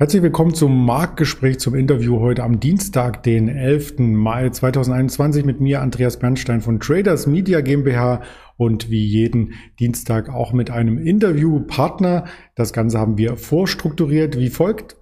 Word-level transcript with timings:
Herzlich 0.00 0.22
willkommen 0.22 0.54
zum 0.54 0.86
Marktgespräch 0.86 1.58
zum 1.58 1.74
Interview 1.74 2.20
heute 2.20 2.44
am 2.44 2.60
Dienstag, 2.60 3.24
den 3.24 3.48
11. 3.48 3.98
Mai 3.98 4.48
2021 4.48 5.44
mit 5.44 5.60
mir, 5.60 5.82
Andreas 5.82 6.20
Bernstein 6.20 6.60
von 6.60 6.78
Traders 6.78 7.26
Media 7.26 7.62
GmbH 7.62 8.22
und 8.56 8.92
wie 8.92 9.04
jeden 9.04 9.54
Dienstag 9.80 10.28
auch 10.28 10.52
mit 10.52 10.70
einem 10.70 10.98
Interviewpartner. 10.98 12.26
Das 12.54 12.72
Ganze 12.72 13.00
haben 13.00 13.18
wir 13.18 13.36
vorstrukturiert 13.36 14.38
wie 14.38 14.50
folgt. 14.50 14.96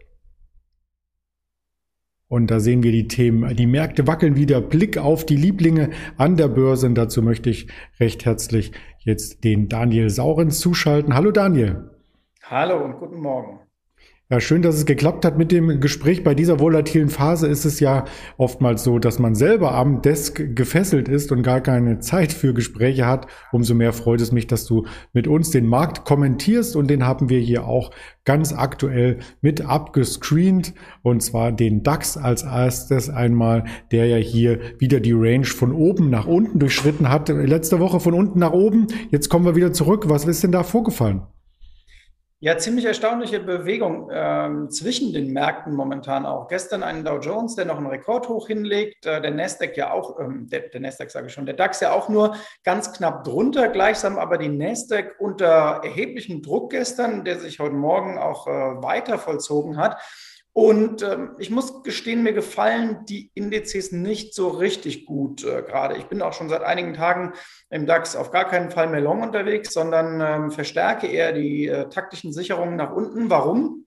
Und 2.26 2.50
da 2.50 2.58
sehen 2.58 2.82
wir 2.82 2.90
die 2.90 3.06
Themen. 3.06 3.54
Die 3.54 3.66
Märkte 3.66 4.06
wackeln 4.06 4.34
wieder. 4.34 4.62
Blick 4.62 4.96
auf 4.96 5.26
die 5.26 5.36
Lieblinge 5.36 5.90
an 6.16 6.38
der 6.38 6.48
Börse. 6.48 6.86
Und 6.86 6.94
dazu 6.94 7.20
möchte 7.20 7.50
ich 7.50 7.68
recht 8.00 8.24
herzlich 8.24 8.72
jetzt 9.00 9.44
den 9.44 9.68
Daniel 9.68 10.08
Saurens 10.08 10.58
zuschalten. 10.58 11.12
Hallo 11.12 11.32
Daniel. 11.32 11.90
Hallo 12.44 12.82
und 12.82 12.98
guten 12.98 13.20
Morgen. 13.20 13.65
Ja, 14.28 14.40
schön, 14.40 14.60
dass 14.60 14.74
es 14.74 14.86
geklappt 14.86 15.24
hat 15.24 15.38
mit 15.38 15.52
dem 15.52 15.78
Gespräch. 15.78 16.24
Bei 16.24 16.34
dieser 16.34 16.58
volatilen 16.58 17.10
Phase 17.10 17.46
ist 17.46 17.64
es 17.64 17.78
ja 17.78 18.06
oftmals 18.38 18.82
so, 18.82 18.98
dass 18.98 19.20
man 19.20 19.36
selber 19.36 19.72
am 19.72 20.02
Desk 20.02 20.42
gefesselt 20.56 21.06
ist 21.08 21.30
und 21.30 21.44
gar 21.44 21.60
keine 21.60 22.00
Zeit 22.00 22.32
für 22.32 22.52
Gespräche 22.52 23.06
hat. 23.06 23.28
Umso 23.52 23.76
mehr 23.76 23.92
freut 23.92 24.20
es 24.20 24.32
mich, 24.32 24.48
dass 24.48 24.64
du 24.64 24.84
mit 25.12 25.28
uns 25.28 25.52
den 25.52 25.68
Markt 25.68 26.04
kommentierst 26.04 26.74
und 26.74 26.90
den 26.90 27.06
haben 27.06 27.28
wir 27.28 27.38
hier 27.38 27.68
auch 27.68 27.92
ganz 28.24 28.52
aktuell 28.52 29.20
mit 29.42 29.60
abgescreent 29.60 30.74
und 31.02 31.22
zwar 31.22 31.52
den 31.52 31.84
DAX 31.84 32.16
als 32.16 32.42
erstes 32.42 33.08
einmal, 33.08 33.62
der 33.92 34.06
ja 34.06 34.16
hier 34.16 34.58
wieder 34.80 34.98
die 34.98 35.12
Range 35.12 35.46
von 35.46 35.72
oben 35.72 36.10
nach 36.10 36.26
unten 36.26 36.58
durchschritten 36.58 37.10
hat. 37.10 37.28
Letzte 37.28 37.78
Woche 37.78 38.00
von 38.00 38.12
unten 38.12 38.40
nach 38.40 38.52
oben. 38.52 38.88
Jetzt 39.12 39.28
kommen 39.28 39.44
wir 39.44 39.54
wieder 39.54 39.72
zurück. 39.72 40.08
Was 40.08 40.24
ist 40.24 40.42
denn 40.42 40.50
da 40.50 40.64
vorgefallen? 40.64 41.22
Ja, 42.38 42.58
ziemlich 42.58 42.84
erstaunliche 42.84 43.40
Bewegung 43.40 44.10
ähm, 44.12 44.68
zwischen 44.70 45.14
den 45.14 45.32
Märkten 45.32 45.72
momentan 45.74 46.26
auch. 46.26 46.48
Gestern 46.48 46.82
einen 46.82 47.02
Dow 47.02 47.18
Jones, 47.18 47.54
der 47.54 47.64
noch 47.64 47.78
einen 47.78 47.86
Rekordhoch 47.86 48.46
hinlegt, 48.46 49.06
äh, 49.06 49.22
der 49.22 49.30
Nasdaq 49.30 49.74
ja 49.78 49.90
auch, 49.90 50.20
ähm, 50.20 50.46
der, 50.46 50.68
der 50.68 50.80
Nasdaq 50.80 51.10
sage 51.10 51.28
ich 51.28 51.32
schon, 51.32 51.46
der 51.46 51.54
DAX 51.54 51.80
ja 51.80 51.92
auch 51.92 52.10
nur 52.10 52.36
ganz 52.62 52.92
knapp 52.92 53.24
drunter, 53.24 53.70
gleichsam 53.70 54.18
aber 54.18 54.36
die 54.36 54.50
Nasdaq 54.50 55.16
unter 55.18 55.80
erheblichem 55.82 56.42
Druck 56.42 56.72
gestern, 56.72 57.24
der 57.24 57.38
sich 57.38 57.58
heute 57.58 57.74
Morgen 57.74 58.18
auch 58.18 58.46
äh, 58.46 58.50
weiter 58.50 59.16
vollzogen 59.16 59.78
hat. 59.78 59.98
Und 60.56 61.02
ähm, 61.02 61.32
ich 61.36 61.50
muss 61.50 61.82
gestehen, 61.82 62.22
mir 62.22 62.32
gefallen 62.32 63.04
die 63.04 63.30
Indizes 63.34 63.92
nicht 63.92 64.32
so 64.32 64.48
richtig 64.48 65.04
gut 65.04 65.44
äh, 65.44 65.60
gerade. 65.60 65.98
Ich 65.98 66.06
bin 66.06 66.22
auch 66.22 66.32
schon 66.32 66.48
seit 66.48 66.62
einigen 66.62 66.94
Tagen 66.94 67.34
im 67.68 67.84
DAX 67.84 68.16
auf 68.16 68.30
gar 68.30 68.48
keinen 68.48 68.70
Fall 68.70 68.86
mehr 68.86 69.02
long 69.02 69.20
unterwegs, 69.20 69.74
sondern 69.74 70.18
ähm, 70.22 70.50
verstärke 70.50 71.08
eher 71.08 71.34
die 71.34 71.66
äh, 71.66 71.90
taktischen 71.90 72.32
Sicherungen 72.32 72.76
nach 72.76 72.90
unten. 72.90 73.28
Warum? 73.28 73.84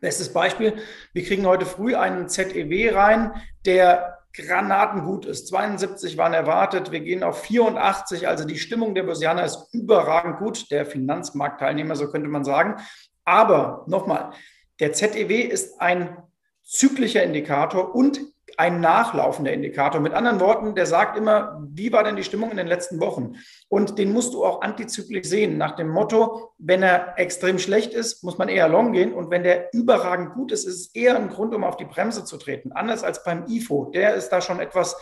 Bestes 0.00 0.32
Beispiel, 0.32 0.78
wir 1.12 1.24
kriegen 1.24 1.46
heute 1.46 1.64
früh 1.64 1.94
einen 1.94 2.28
ZEW 2.28 2.90
rein, 2.92 3.30
der 3.64 4.18
granatengut 4.34 5.26
ist. 5.26 5.46
72 5.46 6.16
waren 6.16 6.34
erwartet, 6.34 6.90
wir 6.90 7.02
gehen 7.02 7.22
auf 7.22 7.42
84, 7.42 8.26
also 8.26 8.44
die 8.44 8.58
Stimmung 8.58 8.96
der 8.96 9.04
Börsianer 9.04 9.44
ist 9.44 9.68
überragend 9.72 10.38
gut, 10.38 10.72
der 10.72 10.86
Finanzmarktteilnehmer, 10.86 11.94
so 11.94 12.10
könnte 12.10 12.28
man 12.28 12.42
sagen. 12.42 12.82
Aber 13.24 13.84
nochmal, 13.86 14.32
der 14.80 14.92
ZEW 14.92 15.42
ist 15.42 15.80
ein 15.80 16.16
zyklischer 16.64 17.22
Indikator 17.22 17.94
und 17.94 18.20
ein 18.56 18.80
nachlaufender 18.80 19.52
Indikator. 19.52 20.00
Mit 20.00 20.12
anderen 20.12 20.40
Worten, 20.40 20.74
der 20.74 20.86
sagt 20.86 21.16
immer, 21.16 21.62
wie 21.70 21.92
war 21.92 22.04
denn 22.04 22.16
die 22.16 22.24
Stimmung 22.24 22.50
in 22.50 22.56
den 22.56 22.66
letzten 22.66 23.00
Wochen? 23.00 23.36
Und 23.68 23.98
den 23.98 24.12
musst 24.12 24.34
du 24.34 24.44
auch 24.44 24.60
antizyklisch 24.60 25.26
sehen, 25.26 25.56
nach 25.56 25.76
dem 25.76 25.88
Motto, 25.88 26.52
wenn 26.58 26.82
er 26.82 27.14
extrem 27.16 27.58
schlecht 27.58 27.94
ist, 27.94 28.22
muss 28.22 28.38
man 28.38 28.48
eher 28.48 28.68
long 28.68 28.92
gehen. 28.92 29.12
Und 29.12 29.30
wenn 29.30 29.44
der 29.44 29.72
überragend 29.72 30.34
gut 30.34 30.52
ist, 30.52 30.64
ist 30.64 30.74
es 30.74 30.94
eher 30.94 31.16
ein 31.16 31.28
Grund, 31.28 31.54
um 31.54 31.64
auf 31.64 31.76
die 31.76 31.84
Bremse 31.84 32.24
zu 32.24 32.36
treten. 32.36 32.72
Anders 32.72 33.02
als 33.02 33.24
beim 33.24 33.46
IFO. 33.46 33.90
Der 33.94 34.14
ist 34.14 34.28
da 34.28 34.40
schon 34.40 34.60
etwas 34.60 34.96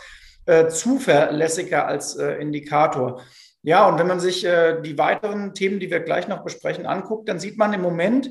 äh, 0.45 0.67
zuverlässiger 0.67 1.85
als 1.85 2.15
äh, 2.15 2.35
Indikator. 2.35 3.21
Ja, 3.61 3.89
und 3.89 3.99
wenn 3.99 4.07
man 4.07 4.21
sich 4.21 4.45
äh, 4.45 4.81
die 4.81 4.97
weiteren 4.97 5.53
Themen, 5.53 5.79
die 5.81 5.91
wir 5.91 5.99
gleich 5.99 6.27
noch 6.29 6.43
besprechen, 6.43 6.85
anguckt, 6.85 7.27
dann 7.27 7.39
sieht 7.39 7.57
man 7.57 7.73
im 7.73 7.81
Moment, 7.81 8.29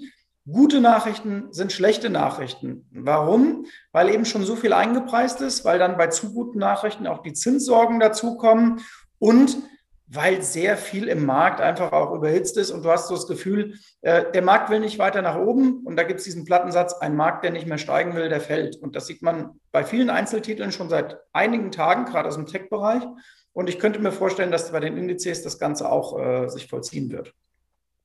Gute 0.51 0.81
Nachrichten 0.81 1.53
sind 1.53 1.73
schlechte 1.73 2.09
Nachrichten. 2.09 2.89
Warum? 2.91 3.67
Weil 3.93 4.09
eben 4.09 4.25
schon 4.25 4.45
so 4.45 4.57
viel 4.57 4.73
eingepreist 4.73 5.43
ist, 5.43 5.65
weil 5.67 5.79
dann 5.79 5.99
bei 5.99 6.07
zu 6.07 6.33
guten 6.33 6.59
Nachrichten 6.59 7.07
auch 7.07 7.23
die 7.23 7.35
Zinssorgen 7.35 8.01
dazukommen 8.01 8.81
und 9.19 9.59
weil 10.07 10.41
sehr 10.41 10.79
viel 10.79 11.07
im 11.09 11.27
Markt 11.27 11.61
einfach 11.61 11.93
auch 11.93 12.15
überhitzt 12.15 12.57
ist 12.57 12.71
und 12.71 12.83
du 12.83 12.91
hast 12.91 13.09
so 13.09 13.15
das 13.15 13.27
Gefühl, 13.27 13.75
äh, 14.01 14.25
der 14.33 14.41
Markt 14.41 14.71
will 14.71 14.81
nicht 14.81 14.99
weiter 14.99 15.21
nach 15.21 15.37
oben 15.37 15.85
und 15.85 15.97
da 15.97 16.03
gibt 16.03 16.21
es 16.21 16.25
diesen 16.25 16.47
Plattensatz, 16.47 16.95
ein 16.95 17.15
Markt, 17.15 17.45
der 17.45 17.51
nicht 17.51 17.67
mehr 17.67 17.77
steigen 17.77 18.15
will, 18.15 18.31
der 18.31 18.41
fällt. 18.41 18.77
Und 18.77 18.97
das 18.97 19.07
sieht 19.07 19.21
man 19.21 19.61
bei 19.71 19.85
vielen 19.85 20.09
Einzeltiteln 20.09 20.73
schon 20.73 20.89
seit 20.89 21.19
einigen 21.35 21.71
Tagen, 21.73 22.07
gerade 22.07 22.27
aus 22.27 22.37
dem 22.37 22.47
Tech-Bereich. 22.47 23.03
Und 23.53 23.69
ich 23.69 23.79
könnte 23.79 23.99
mir 23.99 24.13
vorstellen, 24.13 24.51
dass 24.51 24.73
bei 24.73 24.81
den 24.81 24.97
Indizes 24.97 25.43
das 25.43 25.59
Ganze 25.59 25.91
auch 25.91 26.19
äh, 26.19 26.49
sich 26.49 26.69
vollziehen 26.69 27.11
wird. 27.11 27.35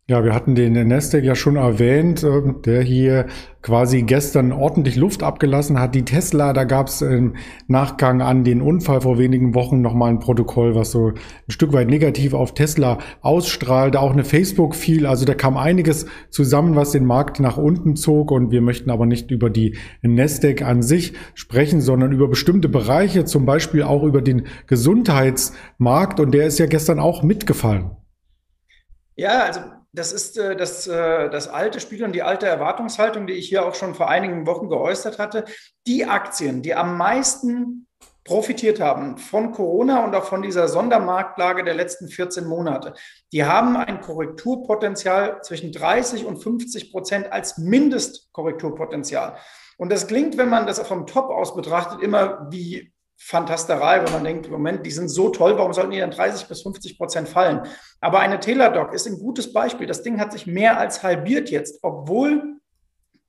Ja, 0.06 0.22
wir 0.26 0.36
hatten 0.36 0.54
den 0.54 0.74
Nasdaq 0.90 1.24
ja 1.24 1.34
schon 1.34 1.56
erwähnt, 1.56 2.26
ähm, 2.26 2.62
der 2.66 2.82
hier 2.82 3.28
quasi 3.62 4.02
gestern 4.02 4.52
ordentlich 4.52 4.98
Luft 4.98 5.24
abgelassen 5.24 5.80
hat. 5.80 5.96
Die 5.96 6.04
Tesla, 6.04 6.52
da 6.52 6.66
gab 6.66 6.88
es 6.90 7.02
im 7.02 7.38
Nachgang 7.70 8.22
an 8.22 8.44
den 8.44 8.62
Unfall 8.62 9.00
vor 9.00 9.18
wenigen 9.18 9.56
Wochen 9.56 9.80
nochmal 9.80 10.10
ein 10.10 10.20
Protokoll, 10.20 10.76
was 10.76 10.92
so 10.92 11.12
ein 11.12 11.16
Stück 11.48 11.72
weit 11.72 11.88
negativ 11.88 12.34
auf 12.34 12.54
Tesla 12.54 12.98
ausstrahlte. 13.22 14.02
Auch 14.02 14.12
eine 14.12 14.26
Facebook 14.26 14.76
fiel. 14.76 15.06
Also 15.06 15.24
da 15.24 15.36
kam 15.36 15.56
einiges 15.56 16.06
zusammen, 16.32 16.76
was 16.76 16.92
den 16.92 17.06
Markt 17.06 17.40
nach 17.40 17.56
unten 17.56 17.96
zog. 17.96 18.32
Und 18.32 18.52
wir 18.52 18.62
möchten 18.62 18.92
aber 18.92 19.06
nicht 19.06 19.32
über 19.32 19.50
die 19.50 19.78
Nasdaq 20.02 20.64
an 20.64 20.82
sich 20.82 21.14
sprechen, 21.34 21.80
sondern 21.80 22.12
über 22.12 22.28
bestimmte 22.28 22.68
Bereiche, 22.68 23.24
zum 23.24 23.46
Beispiel 23.46 23.84
auch 23.84 24.04
über 24.04 24.22
den 24.22 24.48
Gesundheitsmarkt. 24.68 26.20
Und 26.20 26.34
der 26.34 26.48
ist 26.48 26.60
ja 26.60 26.66
gestern 26.66 27.00
auch 27.00 27.24
mitgefallen. 27.24 27.92
Ja, 29.16 29.44
also 29.46 29.62
das 29.94 30.12
ist 30.12 30.38
äh, 30.38 30.56
das, 30.56 30.88
äh, 30.88 31.30
das 31.30 31.48
alte 31.48 31.80
Spiel 31.80 32.04
und 32.04 32.14
die 32.14 32.24
alte 32.24 32.48
Erwartungshaltung, 32.48 33.28
die 33.28 33.34
ich 33.34 33.48
hier 33.48 33.66
auch 33.66 33.76
schon 33.76 33.94
vor 33.96 34.10
einigen 34.10 34.46
Wochen 34.48 34.70
geäußert 34.70 35.20
hatte. 35.20 35.46
Die 35.88 36.06
Aktien, 36.06 36.62
die 36.64 36.74
am 36.74 36.98
meisten 36.98 37.88
profitiert 38.26 38.80
haben 38.80 39.18
von 39.18 39.52
Corona 39.52 40.04
und 40.04 40.16
auch 40.16 40.24
von 40.24 40.42
dieser 40.42 40.68
Sondermarktlage 40.68 41.64
der 41.64 41.76
letzten 41.76 42.08
14 42.08 42.46
Monate, 42.46 42.94
die 43.32 43.46
haben 43.46 43.78
ein 43.78 44.02
Korrekturpotenzial 44.02 45.42
zwischen 45.42 45.72
30 45.72 46.26
und 46.26 46.38
50 46.38 46.92
Prozent 46.92 47.32
als 47.32 47.58
Mindestkorrekturpotenzial. 47.58 49.38
Und 49.78 49.92
das 49.92 50.08
klingt, 50.08 50.38
wenn 50.38 50.50
man 50.50 50.66
das 50.66 50.80
vom 50.88 51.06
Top 51.06 51.30
aus 51.30 51.56
betrachtet, 51.56 52.02
immer 52.02 52.48
wie 52.50 52.94
Fantasterei, 53.26 54.06
wo 54.06 54.12
man 54.12 54.24
denkt, 54.24 54.50
Moment, 54.52 54.86
die 54.86 54.92
sind 54.92 55.08
so 55.08 55.30
toll, 55.30 55.58
warum 55.58 55.72
sollten 55.72 55.92
die 55.92 56.00
dann 56.00 56.12
30 56.12 56.46
bis 56.48 56.62
50 56.62 56.98
Prozent 56.98 57.30
fallen? 57.30 57.62
Aber 58.02 58.20
eine 58.20 58.40
Teladoc 58.40 58.94
ist 58.94 59.08
ein 59.08 59.18
gutes 59.18 59.54
Beispiel. 59.54 59.88
Das 59.88 60.04
Ding 60.04 60.20
hat 60.20 60.34
sich 60.34 60.46
mehr 60.46 60.78
als 60.78 61.04
halbiert 61.04 61.50
jetzt, 61.50 61.80
obwohl 61.84 62.58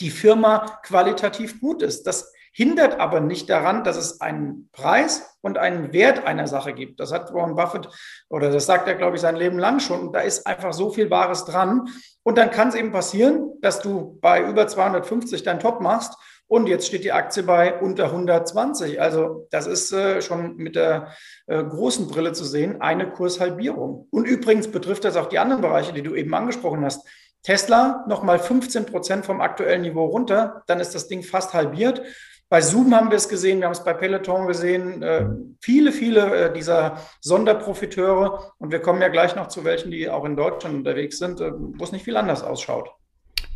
die 0.00 0.10
Firma 0.10 0.80
qualitativ 0.82 1.60
gut 1.60 1.80
ist. 1.80 2.08
Das 2.08 2.32
hindert 2.52 2.98
aber 2.98 3.20
nicht 3.20 3.48
daran, 3.48 3.84
dass 3.84 3.96
es 3.96 4.20
einen 4.20 4.68
Preis 4.72 5.38
und 5.42 5.58
einen 5.58 5.92
Wert 5.92 6.26
einer 6.26 6.48
Sache 6.48 6.72
gibt. 6.72 6.98
Das 6.98 7.12
hat 7.12 7.32
Warren 7.32 7.54
Buffett 7.54 7.88
oder 8.28 8.50
das 8.50 8.66
sagt 8.66 8.88
er, 8.88 8.96
glaube 8.96 9.14
ich, 9.14 9.22
sein 9.22 9.36
Leben 9.36 9.60
lang 9.60 9.78
schon. 9.78 10.08
Und 10.08 10.12
da 10.12 10.20
ist 10.20 10.44
einfach 10.44 10.72
so 10.72 10.90
viel 10.90 11.08
Wahres 11.08 11.44
dran. 11.44 11.88
Und 12.24 12.36
dann 12.36 12.50
kann 12.50 12.68
es 12.68 12.74
eben 12.74 12.90
passieren, 12.90 13.52
dass 13.60 13.80
du 13.80 14.18
bei 14.20 14.42
über 14.42 14.66
250 14.66 15.44
dein 15.44 15.60
Top 15.60 15.80
machst 15.80 16.14
und 16.46 16.68
jetzt 16.68 16.86
steht 16.86 17.04
die 17.04 17.12
Aktie 17.12 17.42
bei 17.42 17.80
unter 17.80 18.06
120. 18.06 19.00
Also 19.00 19.46
das 19.50 19.66
ist 19.66 19.92
äh, 19.92 20.20
schon 20.20 20.56
mit 20.56 20.76
der 20.76 21.08
äh, 21.46 21.62
großen 21.62 22.08
Brille 22.08 22.32
zu 22.32 22.44
sehen, 22.44 22.80
eine 22.80 23.10
Kurshalbierung. 23.10 24.06
Und 24.10 24.26
übrigens 24.26 24.68
betrifft 24.68 25.04
das 25.04 25.16
auch 25.16 25.28
die 25.28 25.38
anderen 25.38 25.62
Bereiche, 25.62 25.92
die 25.92 26.02
du 26.02 26.14
eben 26.14 26.34
angesprochen 26.34 26.84
hast. 26.84 27.06
Tesla 27.42 28.04
nochmal 28.08 28.38
15 28.38 28.86
Prozent 28.86 29.26
vom 29.26 29.40
aktuellen 29.40 29.82
Niveau 29.82 30.06
runter, 30.06 30.62
dann 30.66 30.80
ist 30.80 30.94
das 30.94 31.08
Ding 31.08 31.22
fast 31.22 31.54
halbiert. 31.54 32.02
Bei 32.48 32.60
Zoom 32.60 32.94
haben 32.94 33.10
wir 33.10 33.16
es 33.16 33.28
gesehen, 33.28 33.58
wir 33.58 33.66
haben 33.66 33.72
es 33.72 33.84
bei 33.84 33.94
Peloton 33.94 34.46
gesehen, 34.46 35.02
äh, 35.02 35.26
viele, 35.60 35.92
viele 35.92 36.34
äh, 36.36 36.52
dieser 36.52 36.98
Sonderprofiteure. 37.20 38.52
Und 38.58 38.70
wir 38.70 38.80
kommen 38.80 39.00
ja 39.00 39.08
gleich 39.08 39.34
noch 39.34 39.48
zu 39.48 39.64
welchen, 39.64 39.90
die 39.90 40.08
auch 40.08 40.24
in 40.24 40.36
Deutschland 40.36 40.76
unterwegs 40.76 41.18
sind, 41.18 41.40
äh, 41.40 41.52
wo 41.52 41.82
es 41.82 41.92
nicht 41.92 42.04
viel 42.04 42.16
anders 42.16 42.42
ausschaut. 42.44 42.90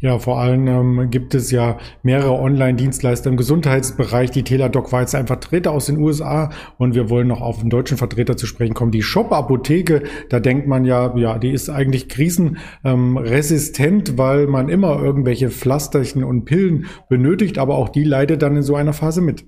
Ja, 0.01 0.17
vor 0.21 0.39
allem 0.39 0.69
ähm, 0.69 1.11
gibt 1.11 1.35
es 1.35 1.51
ja 1.51 1.77
mehrere 2.05 2.39
Online-Dienstleister 2.39 3.31
im 3.31 3.37
Gesundheitsbereich. 3.37 4.31
Die 4.31 4.45
Teladoc 4.45 4.93
war 4.93 5.01
jetzt 5.01 5.17
ein 5.17 5.27
Vertreter 5.27 5.73
aus 5.73 5.87
den 5.87 5.99
USA 5.99 6.51
und 6.77 6.95
wir 6.95 7.11
wollen 7.11 7.27
noch 7.27 7.41
auf 7.41 7.59
den 7.59 7.69
deutschen 7.69 7.99
Vertreter 7.99 8.37
zu 8.37 8.47
sprechen 8.47 8.75
kommen. 8.75 8.93
Die 8.93 9.03
Shop-Apotheke, 9.03 10.05
da 10.29 10.39
denkt 10.39 10.69
man 10.69 10.85
ja, 10.85 11.17
ja, 11.17 11.39
die 11.39 11.51
ist 11.51 11.69
eigentlich 11.69 12.09
krisenresistent, 12.09 14.17
weil 14.17 14.47
man 14.47 14.69
immer 14.69 15.03
irgendwelche 15.03 15.51
Pflasterchen 15.51 16.23
und 16.23 16.45
Pillen 16.45 16.87
benötigt, 17.09 17.59
aber 17.59 17.77
auch 17.77 17.89
die 17.89 18.05
leidet 18.05 18.43
dann 18.43 18.55
in 18.55 18.63
so 18.63 18.77
einer 18.77 18.93
Phase 18.93 19.21
mit. 19.21 19.47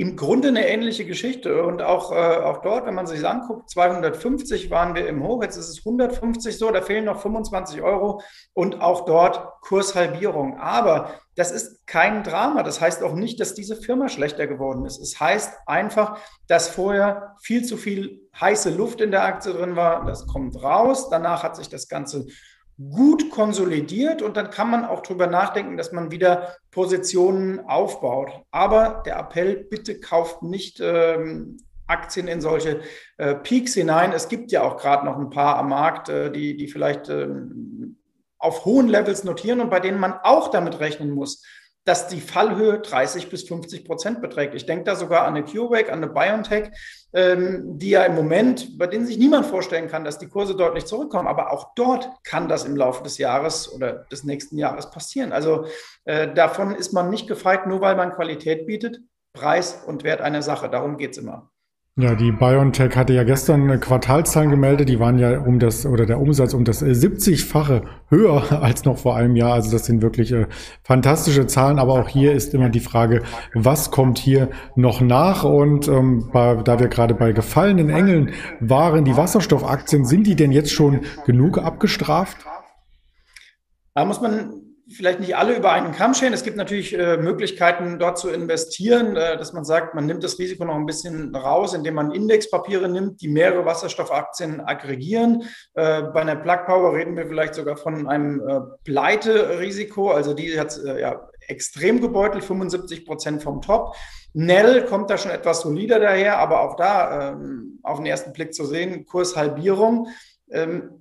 Im 0.00 0.14
Grunde 0.14 0.48
eine 0.48 0.66
ähnliche 0.68 1.04
Geschichte. 1.04 1.64
Und 1.64 1.82
auch, 1.82 2.12
äh, 2.12 2.14
auch 2.14 2.58
dort, 2.62 2.86
wenn 2.86 2.94
man 2.94 3.08
sich 3.08 3.26
anguckt, 3.26 3.68
250 3.68 4.70
waren 4.70 4.94
wir 4.94 5.08
im 5.08 5.24
Hoch, 5.24 5.42
jetzt 5.42 5.56
ist 5.56 5.68
es 5.68 5.80
150 5.84 6.56
so, 6.56 6.70
da 6.70 6.82
fehlen 6.82 7.04
noch 7.04 7.20
25 7.20 7.82
Euro 7.82 8.22
und 8.54 8.80
auch 8.80 9.04
dort 9.04 9.60
Kurshalbierung. 9.60 10.56
Aber 10.58 11.14
das 11.34 11.50
ist 11.50 11.84
kein 11.88 12.22
Drama. 12.22 12.62
Das 12.62 12.80
heißt 12.80 13.02
auch 13.02 13.14
nicht, 13.14 13.40
dass 13.40 13.54
diese 13.54 13.74
Firma 13.74 14.08
schlechter 14.08 14.46
geworden 14.46 14.86
ist. 14.86 15.00
Es 15.00 15.18
heißt 15.18 15.52
einfach, 15.66 16.18
dass 16.46 16.68
vorher 16.68 17.34
viel 17.42 17.64
zu 17.64 17.76
viel 17.76 18.28
heiße 18.40 18.70
Luft 18.70 19.00
in 19.00 19.10
der 19.10 19.24
Aktie 19.24 19.52
drin 19.52 19.74
war. 19.74 20.06
Das 20.06 20.28
kommt 20.28 20.62
raus. 20.62 21.10
Danach 21.10 21.42
hat 21.42 21.56
sich 21.56 21.68
das 21.68 21.88
Ganze 21.88 22.26
gut 22.78 23.30
konsolidiert 23.30 24.22
und 24.22 24.36
dann 24.36 24.50
kann 24.50 24.70
man 24.70 24.84
auch 24.84 25.02
drüber 25.02 25.26
nachdenken, 25.26 25.76
dass 25.76 25.92
man 25.92 26.10
wieder 26.12 26.56
Positionen 26.70 27.60
aufbaut. 27.60 28.30
Aber 28.50 29.02
der 29.04 29.18
Appell, 29.18 29.56
bitte 29.56 29.98
kauft 29.98 30.42
nicht 30.42 30.78
ähm, 30.80 31.58
Aktien 31.88 32.28
in 32.28 32.40
solche 32.40 32.80
äh, 33.16 33.34
Peaks 33.34 33.74
hinein. 33.74 34.12
Es 34.12 34.28
gibt 34.28 34.52
ja 34.52 34.62
auch 34.62 34.76
gerade 34.76 35.04
noch 35.06 35.18
ein 35.18 35.30
paar 35.30 35.56
am 35.56 35.70
Markt, 35.70 36.08
äh, 36.08 36.30
die, 36.30 36.56
die 36.56 36.68
vielleicht 36.68 37.08
ähm, 37.08 37.96
auf 38.38 38.64
hohen 38.64 38.86
Levels 38.86 39.24
notieren 39.24 39.60
und 39.60 39.70
bei 39.70 39.80
denen 39.80 39.98
man 39.98 40.14
auch 40.22 40.48
damit 40.48 40.78
rechnen 40.78 41.10
muss, 41.10 41.42
dass 41.88 42.06
die 42.06 42.20
Fallhöhe 42.20 42.80
30 42.80 43.30
bis 43.30 43.48
50 43.48 43.86
Prozent 43.86 44.20
beträgt. 44.20 44.54
Ich 44.54 44.66
denke 44.66 44.84
da 44.84 44.94
sogar 44.94 45.22
an 45.22 45.34
eine 45.34 45.44
CureVac, 45.46 45.90
an 45.90 46.04
eine 46.04 46.12
BioNTech, 46.12 46.70
ähm, 47.14 47.78
die 47.78 47.88
ja 47.88 48.04
im 48.04 48.14
Moment, 48.14 48.76
bei 48.76 48.86
denen 48.86 49.06
sich 49.06 49.16
niemand 49.16 49.46
vorstellen 49.46 49.88
kann, 49.88 50.04
dass 50.04 50.18
die 50.18 50.28
Kurse 50.28 50.54
deutlich 50.54 50.84
zurückkommen. 50.84 51.26
Aber 51.26 51.50
auch 51.50 51.72
dort 51.76 52.10
kann 52.24 52.46
das 52.46 52.66
im 52.66 52.76
Laufe 52.76 53.02
des 53.04 53.16
Jahres 53.16 53.72
oder 53.72 54.04
des 54.12 54.24
nächsten 54.24 54.58
Jahres 54.58 54.90
passieren. 54.90 55.32
Also 55.32 55.64
äh, 56.04 56.30
davon 56.34 56.74
ist 56.74 56.92
man 56.92 57.08
nicht 57.08 57.26
gefeit, 57.26 57.66
nur 57.66 57.80
weil 57.80 57.96
man 57.96 58.12
Qualität 58.12 58.66
bietet. 58.66 59.00
Preis 59.32 59.82
und 59.86 60.04
Wert 60.04 60.20
einer 60.20 60.42
Sache. 60.42 60.68
Darum 60.68 60.98
geht 60.98 61.12
es 61.12 61.18
immer. 61.18 61.50
Ja, 62.00 62.14
die 62.14 62.30
BioNTech 62.30 62.94
hatte 62.94 63.12
ja 63.12 63.24
gestern 63.24 63.80
Quartalszahlen 63.80 64.50
gemeldet, 64.50 64.88
die 64.88 65.00
waren 65.00 65.18
ja 65.18 65.40
um 65.40 65.58
das 65.58 65.84
oder 65.84 66.06
der 66.06 66.20
Umsatz 66.20 66.54
um 66.54 66.64
das 66.64 66.80
70-fache 66.80 67.82
höher 68.08 68.62
als 68.62 68.84
noch 68.84 68.98
vor 68.98 69.16
einem 69.16 69.34
Jahr. 69.34 69.54
Also 69.54 69.72
das 69.72 69.86
sind 69.86 70.00
wirklich 70.00 70.30
äh, 70.30 70.46
fantastische 70.84 71.48
Zahlen, 71.48 71.80
aber 71.80 71.94
auch 71.94 72.08
hier 72.08 72.34
ist 72.34 72.54
immer 72.54 72.68
die 72.68 72.78
Frage, 72.78 73.24
was 73.52 73.90
kommt 73.90 74.18
hier 74.18 74.48
noch 74.76 75.00
nach? 75.00 75.42
Und 75.42 75.88
ähm, 75.88 76.30
bei, 76.32 76.54
da 76.62 76.78
wir 76.78 76.86
gerade 76.86 77.14
bei 77.14 77.32
gefallenen 77.32 77.90
Engeln 77.90 78.30
waren, 78.60 79.04
die 79.04 79.16
Wasserstoffaktien, 79.16 80.04
sind 80.04 80.24
die 80.28 80.36
denn 80.36 80.52
jetzt 80.52 80.70
schon 80.70 81.00
genug 81.26 81.58
abgestraft? 81.58 82.36
Da 83.94 84.04
muss 84.04 84.20
man 84.20 84.67
vielleicht 84.90 85.20
nicht 85.20 85.36
alle 85.36 85.56
über 85.56 85.72
einen 85.72 85.92
Kamm 85.92 86.14
scheren. 86.14 86.32
Es 86.32 86.42
gibt 86.42 86.56
natürlich 86.56 86.96
äh, 86.98 87.16
Möglichkeiten, 87.18 87.98
dort 87.98 88.18
zu 88.18 88.30
investieren, 88.30 89.16
äh, 89.16 89.36
dass 89.36 89.52
man 89.52 89.64
sagt, 89.64 89.94
man 89.94 90.06
nimmt 90.06 90.24
das 90.24 90.38
Risiko 90.38 90.64
noch 90.64 90.74
ein 90.74 90.86
bisschen 90.86 91.34
raus, 91.34 91.74
indem 91.74 91.94
man 91.94 92.10
Indexpapiere 92.10 92.88
nimmt, 92.88 93.20
die 93.20 93.28
mehrere 93.28 93.64
Wasserstoffaktien 93.64 94.60
aggregieren. 94.60 95.42
Äh, 95.74 96.02
bei 96.02 96.20
einer 96.20 96.36
Plug 96.36 96.66
Power 96.66 96.94
reden 96.94 97.16
wir 97.16 97.26
vielleicht 97.26 97.54
sogar 97.54 97.76
von 97.76 98.08
einem 98.08 98.40
äh, 98.40 98.60
Pleite-Risiko. 98.84 100.10
Also 100.10 100.34
die 100.34 100.58
hat 100.58 100.78
äh, 100.78 101.00
ja 101.00 101.28
extrem 101.46 102.00
gebeutelt, 102.00 102.44
75 102.44 103.04
Prozent 103.04 103.42
vom 103.42 103.60
Top. 103.60 103.94
Nell 104.32 104.84
kommt 104.84 105.10
da 105.10 105.18
schon 105.18 105.30
etwas 105.30 105.62
solider 105.62 105.98
daher, 105.98 106.38
aber 106.38 106.60
auch 106.60 106.76
da 106.76 107.32
ähm, 107.32 107.78
auf 107.82 107.98
den 107.98 108.06
ersten 108.06 108.32
Blick 108.32 108.54
zu 108.54 108.64
sehen, 108.64 109.04
Kurshalbierung. 109.06 110.08
Ähm, 110.50 110.97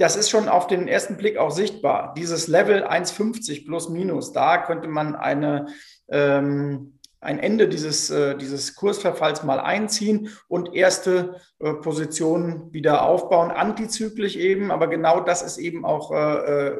das 0.00 0.16
ist 0.16 0.30
schon 0.30 0.48
auf 0.48 0.66
den 0.66 0.88
ersten 0.88 1.18
Blick 1.18 1.36
auch 1.36 1.50
sichtbar. 1.50 2.14
Dieses 2.16 2.48
Level 2.48 2.84
1,50 2.84 3.66
plus 3.66 3.90
minus, 3.90 4.32
da 4.32 4.56
könnte 4.56 4.88
man 4.88 5.14
eine, 5.14 5.66
ähm, 6.08 6.94
ein 7.20 7.38
Ende 7.38 7.68
dieses, 7.68 8.08
äh, 8.08 8.34
dieses 8.34 8.76
Kursverfalls 8.76 9.42
mal 9.42 9.60
einziehen 9.60 10.30
und 10.48 10.74
erste 10.74 11.36
äh, 11.58 11.74
Positionen 11.74 12.72
wieder 12.72 13.02
aufbauen, 13.02 13.50
antizyklisch 13.50 14.36
eben. 14.36 14.70
Aber 14.70 14.86
genau 14.86 15.20
das 15.20 15.42
ist 15.42 15.58
eben 15.58 15.84
auch 15.84 16.10
äh, 16.12 16.68
äh 16.68 16.76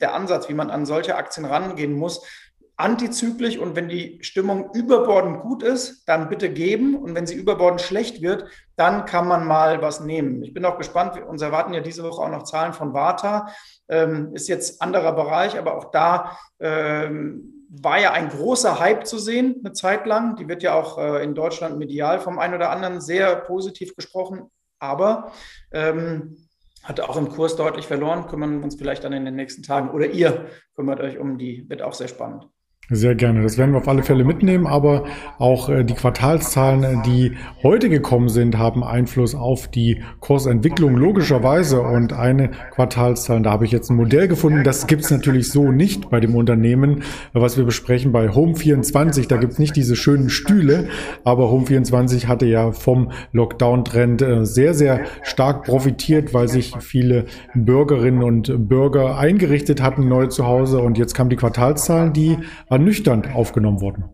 der 0.00 0.12
Ansatz, 0.12 0.48
wie 0.48 0.54
man 0.54 0.70
an 0.70 0.86
solche 0.86 1.14
Aktien 1.14 1.46
rangehen 1.46 1.92
muss 1.92 2.26
antizyklisch 2.76 3.56
und 3.58 3.76
wenn 3.76 3.88
die 3.88 4.18
Stimmung 4.22 4.70
überbordend 4.74 5.40
gut 5.40 5.62
ist, 5.62 6.08
dann 6.08 6.28
bitte 6.28 6.50
geben 6.50 6.96
und 6.96 7.14
wenn 7.14 7.26
sie 7.26 7.34
überbordend 7.34 7.80
schlecht 7.80 8.20
wird, 8.20 8.46
dann 8.76 9.04
kann 9.04 9.28
man 9.28 9.46
mal 9.46 9.80
was 9.80 10.00
nehmen. 10.00 10.42
Ich 10.42 10.52
bin 10.52 10.64
auch 10.64 10.76
gespannt, 10.76 11.14
wir 11.14 11.28
uns 11.28 11.40
erwarten 11.40 11.72
ja 11.72 11.80
diese 11.80 12.02
Woche 12.02 12.22
auch 12.22 12.30
noch 12.30 12.42
Zahlen 12.42 12.72
von 12.72 12.92
Vata, 12.92 13.48
ähm, 13.88 14.34
ist 14.34 14.48
jetzt 14.48 14.82
anderer 14.82 15.12
Bereich, 15.12 15.56
aber 15.56 15.76
auch 15.76 15.92
da 15.92 16.36
ähm, 16.58 17.54
war 17.70 18.00
ja 18.00 18.12
ein 18.12 18.28
großer 18.28 18.80
Hype 18.80 19.06
zu 19.06 19.18
sehen, 19.18 19.60
eine 19.64 19.72
Zeit 19.72 20.06
lang. 20.06 20.36
Die 20.36 20.48
wird 20.48 20.62
ja 20.62 20.74
auch 20.74 20.98
äh, 20.98 21.22
in 21.22 21.34
Deutschland 21.34 21.78
medial 21.78 22.20
vom 22.20 22.38
einen 22.38 22.54
oder 22.54 22.70
anderen 22.70 23.00
sehr 23.00 23.36
positiv 23.36 23.94
gesprochen, 23.94 24.50
aber 24.78 25.32
ähm, 25.72 26.36
hat 26.82 27.00
auch 27.00 27.16
im 27.16 27.30
Kurs 27.30 27.56
deutlich 27.56 27.86
verloren, 27.86 28.26
kümmern 28.26 28.58
wir 28.58 28.64
uns 28.64 28.76
vielleicht 28.76 29.04
dann 29.04 29.12
in 29.12 29.24
den 29.24 29.36
nächsten 29.36 29.62
Tagen 29.62 29.90
oder 29.90 30.06
ihr 30.06 30.46
kümmert 30.74 31.00
euch 31.00 31.18
um 31.18 31.38
die, 31.38 31.68
wird 31.68 31.82
auch 31.82 31.94
sehr 31.94 32.08
spannend. 32.08 32.48
Sehr 32.90 33.14
gerne. 33.14 33.40
Das 33.42 33.56
werden 33.56 33.72
wir 33.72 33.78
auf 33.78 33.88
alle 33.88 34.02
Fälle 34.02 34.24
mitnehmen, 34.24 34.66
aber 34.66 35.04
auch 35.38 35.70
äh, 35.70 35.84
die 35.84 35.94
Quartalszahlen, 35.94 37.02
die 37.02 37.32
heute 37.62 37.88
gekommen 37.88 38.28
sind, 38.28 38.58
haben 38.58 38.84
Einfluss 38.84 39.34
auf 39.34 39.68
die 39.68 40.02
Kursentwicklung 40.20 40.94
logischerweise. 40.94 41.80
Und 41.80 42.12
eine 42.12 42.50
Quartalszahl, 42.72 43.40
da 43.40 43.52
habe 43.52 43.64
ich 43.64 43.70
jetzt 43.70 43.88
ein 43.88 43.96
Modell 43.96 44.28
gefunden, 44.28 44.64
das 44.64 44.86
gibt 44.86 45.02
es 45.02 45.10
natürlich 45.10 45.50
so 45.50 45.72
nicht 45.72 46.10
bei 46.10 46.20
dem 46.20 46.34
Unternehmen, 46.34 47.04
was 47.32 47.56
wir 47.56 47.64
besprechen 47.64 48.12
bei 48.12 48.28
Home24. 48.28 49.28
Da 49.28 49.38
gibt 49.38 49.54
es 49.54 49.58
nicht 49.58 49.76
diese 49.76 49.96
schönen 49.96 50.28
Stühle, 50.28 50.88
aber 51.24 51.44
Home24 51.44 52.26
hatte 52.26 52.44
ja 52.44 52.72
vom 52.72 53.12
Lockdown-Trend 53.32 54.20
äh, 54.20 54.44
sehr, 54.44 54.74
sehr 54.74 55.00
stark 55.22 55.64
profitiert, 55.64 56.34
weil 56.34 56.48
sich 56.48 56.74
viele 56.80 57.24
Bürgerinnen 57.54 58.22
und 58.22 58.68
Bürger 58.68 59.16
eingerichtet 59.16 59.80
hatten 59.80 60.06
neu 60.06 60.26
zu 60.26 60.46
Hause. 60.46 60.80
Und 60.80 60.98
jetzt 60.98 61.14
kamen 61.14 61.30
die 61.30 61.36
Quartalszahlen, 61.36 62.12
die 62.12 62.36
ernüchternd 62.74 63.34
aufgenommen 63.34 63.80
worden. 63.80 64.04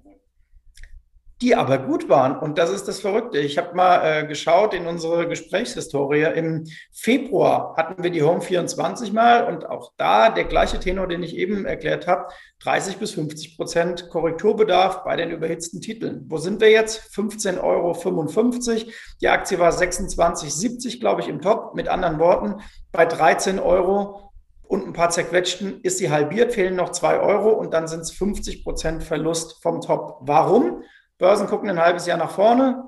Die 1.41 1.55
aber 1.55 1.79
gut 1.79 2.11
waren. 2.11 2.39
Und 2.39 2.59
das 2.59 2.69
ist 2.69 2.87
das 2.87 3.01
Verrückte. 3.01 3.39
Ich 3.39 3.57
habe 3.57 3.75
mal 3.75 4.05
äh, 4.05 4.27
geschaut 4.27 4.75
in 4.75 4.87
unsere 4.87 5.27
Gesprächshistorie. 5.27 6.25
Im 6.35 6.67
Februar 6.93 7.75
hatten 7.79 8.03
wir 8.03 8.11
die 8.11 8.23
Home 8.23 8.43
24 8.43 9.15
mal 9.15 9.47
und 9.47 9.67
auch 9.67 9.93
da 9.97 10.29
der 10.29 10.45
gleiche 10.45 10.79
Tenor, 10.79 11.07
den 11.07 11.23
ich 11.23 11.35
eben 11.35 11.65
erklärt 11.65 12.07
habe, 12.07 12.27
30 12.63 12.99
bis 12.99 13.13
50 13.13 13.57
Prozent 13.57 14.11
Korrekturbedarf 14.11 15.03
bei 15.03 15.17
den 15.17 15.31
überhitzten 15.31 15.81
Titeln. 15.81 16.27
Wo 16.29 16.37
sind 16.37 16.61
wir 16.61 16.71
jetzt? 16.71 17.11
15,55 17.15 17.59
Euro. 17.63 18.93
Die 19.23 19.29
Aktie 19.29 19.59
war 19.59 19.73
26,70, 19.73 21.01
glaube 21.01 21.23
ich, 21.23 21.29
im 21.29 21.41
Top. 21.41 21.75
Mit 21.75 21.89
anderen 21.89 22.19
Worten, 22.19 22.61
bei 22.93 23.07
13 23.07 23.59
Euro 23.59 24.30
und 24.71 24.87
ein 24.87 24.93
paar 24.93 25.11
zerquetschten 25.11 25.81
ist 25.81 25.99
sie 25.99 26.11
halbiert, 26.11 26.53
fehlen 26.53 26.77
noch 26.77 26.91
zwei 26.91 27.19
Euro 27.19 27.51
und 27.51 27.75
dann 27.75 27.89
sind 27.89 28.03
es 28.03 28.13
50 28.13 28.63
Prozent 28.63 29.03
Verlust 29.03 29.61
vom 29.63 29.81
Top. 29.81 30.19
Warum? 30.21 30.85
Börsen 31.19 31.49
gucken 31.49 31.69
ein 31.69 31.81
halbes 31.81 32.07
Jahr 32.07 32.19
nach 32.19 32.31
vorne. 32.31 32.85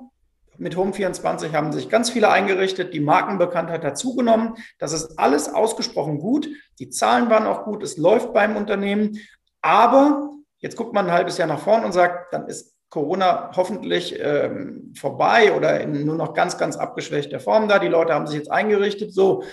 Mit 0.57 0.77
Home24 0.77 1.51
haben 1.51 1.73
sich 1.73 1.89
ganz 1.89 2.09
viele 2.09 2.29
eingerichtet, 2.29 2.93
die 2.93 3.01
Markenbekanntheit 3.01 3.83
hat 3.83 3.97
zugenommen. 3.97 4.55
Das 4.79 4.93
ist 4.93 5.19
alles 5.19 5.53
ausgesprochen 5.53 6.19
gut. 6.19 6.47
Die 6.79 6.89
Zahlen 6.89 7.29
waren 7.29 7.47
auch 7.47 7.65
gut, 7.65 7.83
es 7.83 7.97
läuft 7.97 8.31
beim 8.31 8.55
Unternehmen. 8.55 9.19
Aber 9.61 10.29
jetzt 10.59 10.77
guckt 10.77 10.93
man 10.93 11.07
ein 11.07 11.11
halbes 11.11 11.37
Jahr 11.37 11.49
nach 11.49 11.59
vorne 11.59 11.85
und 11.85 11.91
sagt, 11.91 12.33
dann 12.33 12.47
ist 12.47 12.77
Corona 12.89 13.51
hoffentlich 13.57 14.17
ähm, 14.21 14.93
vorbei 14.97 15.51
oder 15.53 15.81
in 15.81 16.05
nur 16.05 16.15
noch 16.15 16.33
ganz, 16.33 16.57
ganz 16.57 16.77
abgeschwächter 16.77 17.41
Form 17.41 17.67
da. 17.67 17.77
Die 17.77 17.89
Leute 17.89 18.13
haben 18.13 18.27
sich 18.27 18.37
jetzt 18.37 18.51
eingerichtet. 18.51 19.13
So, 19.13 19.43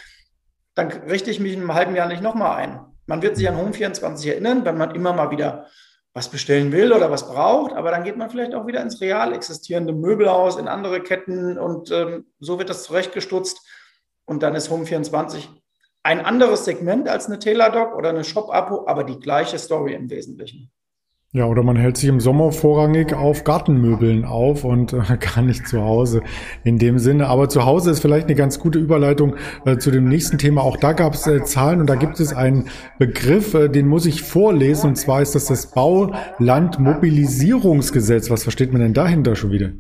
dann 0.75 0.89
richte 0.89 1.31
ich 1.31 1.41
mich 1.41 1.53
in 1.53 1.61
einem 1.61 1.75
halben 1.75 1.97
Jahr 1.97 2.09
nicht 2.09 2.23
nochmal 2.23 2.57
ein. 2.57 2.81
Man 3.07 3.23
wird 3.23 3.37
sich 3.37 3.49
an 3.49 3.57
Home24 3.57 4.29
erinnern, 4.29 4.65
wenn 4.65 4.79
man 4.79 4.95
immer 4.95 5.13
mal 5.13 5.31
wieder 5.31 5.67
was 6.13 6.29
bestellen 6.29 6.73
will 6.73 6.93
oder 6.93 7.11
was 7.11 7.29
braucht, 7.29 7.73
aber 7.73 7.91
dann 7.91 8.05
geht 8.05 8.17
man 8.17 8.31
vielleicht 8.31 8.55
auch 8.55 8.67
wieder 8.67 8.83
ins 8.83 9.01
real 9.01 9.33
existierende 9.33 9.93
Möbelhaus, 9.93 10.57
in 10.57 10.67
andere 10.69 11.01
Ketten 11.03 11.59
und 11.59 11.91
ähm, 11.93 12.27
so 12.41 12.59
wird 12.59 12.69
das 12.69 12.83
zurechtgestutzt 12.83 13.61
und 14.25 14.43
dann 14.43 14.55
ist 14.55 14.71
Home24 14.71 15.49
ein 16.03 16.21
anderes 16.25 16.65
Segment 16.65 17.09
als 17.09 17.27
eine 17.27 17.39
Teladoc 17.39 17.95
oder 17.95 18.09
eine 18.09 18.25
Shop-Abo, 18.25 18.87
aber 18.87 19.05
die 19.05 19.21
gleiche 19.21 19.59
Story 19.59 19.95
im 19.95 20.09
Wesentlichen. 20.11 20.73
Ja, 21.33 21.45
oder 21.45 21.63
man 21.63 21.77
hält 21.77 21.97
sich 21.97 22.09
im 22.09 22.19
Sommer 22.19 22.51
vorrangig 22.51 23.15
auf 23.15 23.45
Gartenmöbeln 23.45 24.25
auf 24.25 24.65
und 24.65 24.93
äh, 24.93 25.17
gar 25.35 25.43
nicht 25.43 25.69
zu 25.69 25.81
Hause 25.81 26.23
in 26.65 26.77
dem 26.77 26.99
Sinne. 26.99 27.29
Aber 27.29 27.49
zu 27.49 27.65
Hause 27.65 27.93
ist 27.93 28.01
vielleicht 28.01 28.27
eine 28.27 28.35
ganz 28.35 28.59
gute 28.59 28.81
Überleitung 28.81 29.37
äh, 29.65 29.79
zu 29.79 29.93
dem 29.93 30.09
nächsten 30.09 30.39
Thema. 30.39 30.63
Auch 30.63 30.77
da 30.77 30.93
gab 30.93 31.15
es 31.15 31.29
äh, 31.29 31.45
Zahlen 31.45 31.81
und 31.81 31.87
da 31.87 31.95
gibt 31.95 32.19
es 32.19 32.33
einen 32.33 32.65
Begriff, 32.99 33.53
den 33.53 33.87
muss 33.87 34.07
ich 34.07 34.23
vorlesen. 34.23 34.89
Und 34.89 34.97
zwar 34.97 35.23
ist 35.23 35.37
das 35.37 35.45
das 35.45 35.71
Baulandmobilisierungsgesetz. 35.71 38.29
Was 38.29 38.43
versteht 38.43 38.73
man 38.73 38.83
denn 38.83 38.95
dahinter 38.95 39.37
schon 39.37 39.53
wieder? 39.53 39.71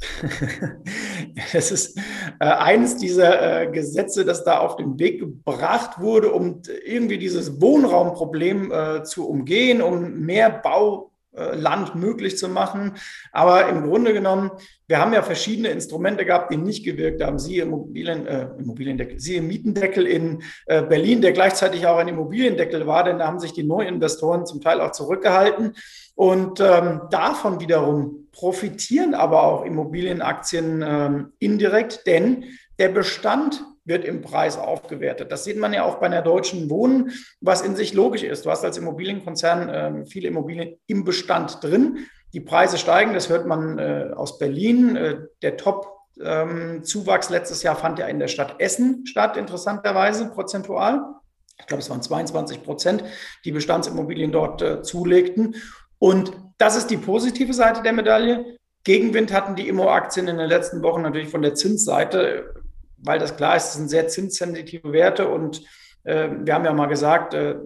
Es 1.52 1.70
ist 1.70 1.98
äh, 2.40 2.44
eines 2.44 2.96
dieser 2.96 3.62
äh, 3.62 3.70
Gesetze, 3.70 4.24
das 4.24 4.44
da 4.44 4.58
auf 4.58 4.76
den 4.76 4.98
Weg 4.98 5.20
gebracht 5.20 6.00
wurde, 6.00 6.32
um 6.32 6.62
irgendwie 6.84 7.18
dieses 7.18 7.60
Wohnraumproblem 7.60 8.72
äh, 8.72 9.02
zu 9.04 9.28
umgehen, 9.28 9.82
um 9.82 10.20
mehr 10.20 10.50
Bau 10.50 11.12
Land 11.54 11.94
möglich 11.94 12.38
zu 12.38 12.48
machen. 12.48 12.94
Aber 13.32 13.68
im 13.68 13.84
Grunde 13.86 14.12
genommen, 14.12 14.50
wir 14.88 14.98
haben 14.98 15.12
ja 15.12 15.22
verschiedene 15.22 15.68
Instrumente 15.68 16.24
gehabt, 16.24 16.52
die 16.52 16.56
nicht 16.56 16.84
gewirkt 16.84 17.22
haben. 17.22 17.38
Sie 17.38 17.58
Immobilien, 17.58 18.26
äh, 18.26 18.48
Immobiliendeckel, 18.58 19.20
Sie 19.20 19.40
Mietendeckel 19.40 20.06
in 20.06 20.42
äh, 20.66 20.82
Berlin, 20.82 21.20
der 21.20 21.32
gleichzeitig 21.32 21.86
auch 21.86 21.98
ein 21.98 22.08
Immobiliendeckel 22.08 22.86
war, 22.86 23.04
denn 23.04 23.18
da 23.18 23.26
haben 23.26 23.40
sich 23.40 23.52
die 23.52 23.64
Neuinvestoren 23.64 24.46
zum 24.46 24.60
Teil 24.60 24.80
auch 24.80 24.92
zurückgehalten. 24.92 25.74
Und 26.14 26.60
ähm, 26.60 27.02
davon 27.10 27.60
wiederum 27.60 28.28
profitieren 28.32 29.14
aber 29.14 29.42
auch 29.42 29.64
Immobilienaktien 29.64 30.82
ähm, 30.86 31.32
indirekt, 31.38 32.06
denn 32.06 32.44
der 32.78 32.88
Bestand 32.88 33.62
wird 33.86 34.04
im 34.04 34.20
Preis 34.20 34.58
aufgewertet. 34.58 35.32
Das 35.32 35.44
sieht 35.44 35.58
man 35.58 35.72
ja 35.72 35.84
auch 35.84 35.96
bei 35.96 36.08
der 36.08 36.22
Deutschen 36.22 36.68
Wohnen, 36.68 37.12
was 37.40 37.62
in 37.62 37.76
sich 37.76 37.94
logisch 37.94 38.22
ist. 38.22 38.44
Du 38.44 38.50
hast 38.50 38.64
als 38.64 38.76
Immobilienkonzern 38.76 39.68
äh, 39.68 40.06
viele 40.06 40.28
Immobilien 40.28 40.76
im 40.86 41.04
Bestand 41.04 41.62
drin. 41.62 42.06
Die 42.32 42.40
Preise 42.40 42.76
steigen, 42.78 43.14
das 43.14 43.28
hört 43.28 43.46
man 43.46 43.78
äh, 43.78 44.10
aus 44.14 44.38
Berlin. 44.38 44.96
Äh, 44.96 45.18
der 45.42 45.56
Top-Zuwachs 45.56 47.28
ähm, 47.28 47.32
letztes 47.32 47.62
Jahr 47.62 47.76
fand 47.76 47.98
ja 47.98 48.06
in 48.06 48.18
der 48.18 48.28
Stadt 48.28 48.56
Essen 48.58 49.06
statt, 49.06 49.36
interessanterweise 49.36 50.28
prozentual. 50.30 51.00
Ich 51.58 51.66
glaube, 51.66 51.80
es 51.80 51.88
waren 51.88 52.02
22 52.02 52.62
Prozent, 52.62 53.04
die 53.44 53.52
Bestandsimmobilien 53.52 54.32
dort 54.32 54.60
äh, 54.62 54.82
zulegten. 54.82 55.54
Und 55.98 56.32
das 56.58 56.76
ist 56.76 56.88
die 56.88 56.98
positive 56.98 57.54
Seite 57.54 57.82
der 57.82 57.92
Medaille. 57.92 58.58
Gegenwind 58.84 59.32
hatten 59.32 59.56
die 59.56 59.68
Immo-Aktien 59.68 60.28
in 60.28 60.36
den 60.36 60.48
letzten 60.48 60.82
Wochen 60.82 61.02
natürlich 61.02 61.28
von 61.28 61.42
der 61.42 61.54
Zinsseite 61.54 62.54
weil 63.06 63.18
das 63.18 63.36
klar 63.36 63.56
ist, 63.56 63.66
das 63.66 63.74
sind 63.74 63.88
sehr 63.88 64.08
zinssensitive 64.08 64.92
Werte 64.92 65.28
und 65.28 65.62
äh, 66.04 66.28
wir 66.30 66.54
haben 66.54 66.64
ja 66.64 66.72
mal 66.72 66.86
gesagt, 66.86 67.34
äh, 67.34 67.56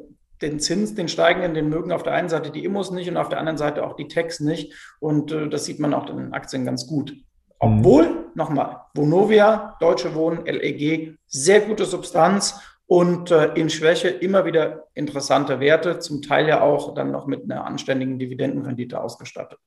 den 0.42 0.58
Zins, 0.58 0.94
den 0.94 1.08
steigenden, 1.08 1.54
den 1.54 1.68
mögen 1.68 1.92
auf 1.92 2.02
der 2.02 2.14
einen 2.14 2.28
Seite 2.28 2.50
die 2.50 2.64
Immos 2.64 2.90
nicht 2.90 3.08
und 3.08 3.16
auf 3.16 3.28
der 3.28 3.38
anderen 3.38 3.58
Seite 3.58 3.84
auch 3.84 3.94
die 3.94 4.08
Techs 4.08 4.40
nicht. 4.40 4.72
Und 4.98 5.32
äh, 5.32 5.48
das 5.48 5.64
sieht 5.64 5.80
man 5.80 5.92
auch 5.92 6.08
in 6.08 6.16
den 6.16 6.32
Aktien 6.32 6.64
ganz 6.64 6.86
gut. 6.86 7.14
Obwohl, 7.58 8.30
nochmal, 8.34 8.78
Vonovia, 8.94 9.76
Deutsche 9.80 10.14
Wohnen, 10.14 10.46
LEG, 10.46 11.18
sehr 11.26 11.60
gute 11.60 11.84
Substanz 11.84 12.58
und 12.86 13.30
äh, 13.30 13.52
in 13.54 13.68
Schwäche 13.68 14.08
immer 14.08 14.46
wieder 14.46 14.86
interessante 14.94 15.60
Werte, 15.60 15.98
zum 15.98 16.22
Teil 16.22 16.48
ja 16.48 16.62
auch 16.62 16.94
dann 16.94 17.10
noch 17.10 17.26
mit 17.26 17.44
einer 17.44 17.66
anständigen 17.66 18.18
Dividendenrendite 18.18 18.98
ausgestattet. 18.98 19.58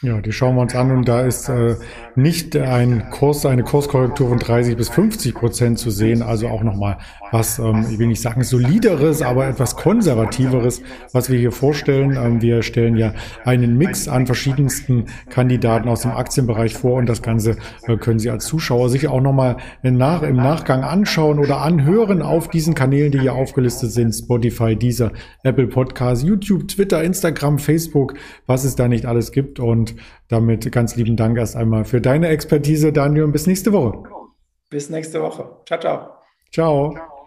Ja, 0.00 0.20
die 0.20 0.30
schauen 0.30 0.54
wir 0.54 0.62
uns 0.62 0.76
an 0.76 0.92
und 0.92 1.08
da 1.08 1.22
ist 1.22 1.48
äh, 1.48 1.74
nicht 2.14 2.56
ein 2.56 3.10
Kurs, 3.10 3.44
eine 3.44 3.64
Kurskorrektur 3.64 4.28
von 4.28 4.38
30 4.38 4.76
bis 4.76 4.88
50 4.90 5.34
Prozent 5.34 5.80
zu 5.80 5.90
sehen. 5.90 6.22
Also 6.22 6.46
auch 6.46 6.62
nochmal 6.62 6.98
was, 7.32 7.58
ähm, 7.58 7.84
ich 7.90 7.98
will 7.98 8.06
nicht 8.06 8.22
sagen 8.22 8.44
solideres, 8.44 9.22
aber 9.22 9.48
etwas 9.48 9.74
konservativeres, 9.74 10.82
was 11.12 11.30
wir 11.30 11.38
hier 11.40 11.50
vorstellen. 11.50 12.16
Ähm, 12.16 12.40
wir 12.40 12.62
stellen 12.62 12.96
ja 12.96 13.12
einen 13.44 13.76
Mix 13.76 14.06
an 14.06 14.26
verschiedensten 14.26 15.06
Kandidaten 15.30 15.88
aus 15.88 16.02
dem 16.02 16.12
Aktienbereich 16.12 16.74
vor 16.74 16.94
und 16.94 17.08
das 17.08 17.20
Ganze 17.20 17.56
äh, 17.88 17.96
können 17.96 18.20
Sie 18.20 18.30
als 18.30 18.46
Zuschauer 18.46 18.90
sich 18.90 19.08
auch 19.08 19.20
nochmal 19.20 19.56
nach, 19.82 20.22
im 20.22 20.36
Nachgang 20.36 20.84
anschauen 20.84 21.40
oder 21.40 21.60
anhören 21.60 22.22
auf 22.22 22.48
diesen 22.48 22.74
Kanälen, 22.74 23.10
die 23.10 23.18
hier 23.18 23.34
aufgelistet 23.34 23.90
sind. 23.90 24.12
Spotify, 24.12 24.76
dieser 24.76 25.10
Apple 25.42 25.66
Podcast, 25.66 26.22
YouTube, 26.22 26.68
Twitter, 26.68 27.02
Instagram, 27.02 27.58
Facebook, 27.58 28.14
was 28.46 28.62
es 28.62 28.76
da 28.76 28.86
nicht 28.86 29.04
alles 29.04 29.32
gibt 29.32 29.58
und 29.58 29.87
und 29.92 30.02
damit 30.28 30.70
ganz 30.72 30.96
lieben 30.96 31.16
Dank 31.16 31.38
erst 31.38 31.56
einmal 31.56 31.84
für 31.84 32.00
deine 32.00 32.28
Expertise, 32.28 32.92
Daniel, 32.92 33.24
und 33.24 33.32
bis 33.32 33.46
nächste 33.46 33.72
Woche. 33.72 34.02
Bis 34.70 34.90
nächste 34.90 35.22
Woche. 35.22 35.48
Ciao, 35.66 35.80
ciao. 35.80 36.08
Ciao. 36.52 36.92
ciao. 36.92 37.17